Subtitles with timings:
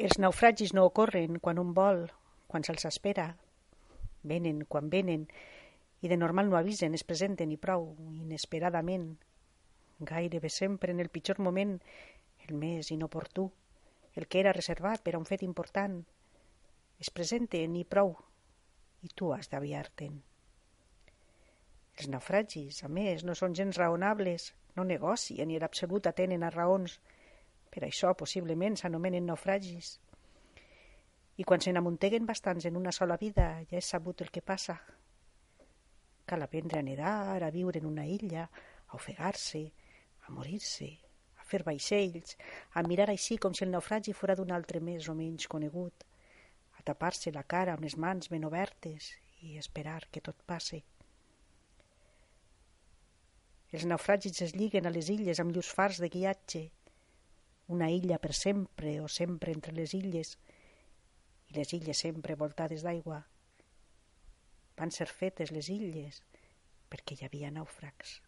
[0.00, 2.06] Els naufragis no ocorren quan un vol,
[2.48, 3.26] quan se'ls espera.
[4.30, 5.26] Venen quan venen
[6.00, 7.84] i de normal no avisen, es presenten i prou,
[8.22, 9.10] inesperadament.
[10.12, 11.74] Gairebé sempre en el pitjor moment,
[12.46, 13.50] el més inoportú,
[14.16, 16.00] el que era reservat per a un fet important.
[16.96, 18.14] Es presenten i prou,
[19.04, 20.16] i tu has d'aviar-te'n.
[22.00, 26.54] Els naufragis, a més, no són gens raonables, no negocien i en absolut atenen a
[26.56, 26.96] raons,
[27.70, 29.94] per això, possiblement, s'anomenen naufragis.
[31.38, 34.76] I quan se n'amunteguen bastants en una sola vida, ja és sabut el que passa.
[36.26, 38.48] Cal aprendre a nedar, a viure en una illa,
[38.90, 39.62] a ofegar-se,
[40.26, 40.90] a morir-se,
[41.38, 42.36] a fer vaixells,
[42.74, 46.04] a mirar així com si el naufragi fora d'un altre més o menys conegut,
[46.76, 49.12] a tapar-se la cara amb les mans ben obertes
[49.46, 50.82] i esperar que tot passe.
[53.70, 56.64] Els naufragis es lliguen a les illes amb llurs fars de guiatge,
[57.70, 60.34] una illa per sempre o sempre entre les illes,
[61.50, 63.20] i les illes sempre voltades d'aigua.
[64.78, 66.22] Van ser fetes les illes
[66.90, 68.18] perquè hi havia nàufrags.